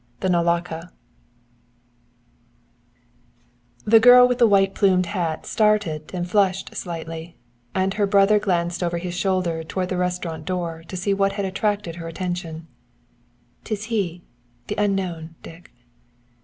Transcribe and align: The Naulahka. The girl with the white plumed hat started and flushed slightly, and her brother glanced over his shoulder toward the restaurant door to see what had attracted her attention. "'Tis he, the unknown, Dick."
The 0.21 0.29
Naulahka. 0.29 0.91
The 3.85 3.99
girl 3.99 4.27
with 4.27 4.39
the 4.39 4.47
white 4.47 4.73
plumed 4.73 5.05
hat 5.05 5.45
started 5.45 6.09
and 6.11 6.27
flushed 6.27 6.75
slightly, 6.75 7.37
and 7.75 7.93
her 7.93 8.07
brother 8.07 8.39
glanced 8.39 8.81
over 8.81 8.97
his 8.97 9.13
shoulder 9.13 9.63
toward 9.63 9.89
the 9.89 9.97
restaurant 9.97 10.43
door 10.45 10.83
to 10.87 10.97
see 10.97 11.13
what 11.13 11.33
had 11.33 11.45
attracted 11.45 11.97
her 11.97 12.07
attention. 12.07 12.65
"'Tis 13.63 13.83
he, 13.93 14.23
the 14.69 14.75
unknown, 14.79 15.35
Dick." 15.43 15.71